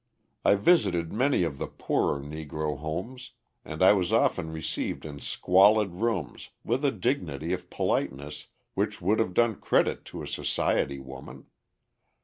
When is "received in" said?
4.51-5.19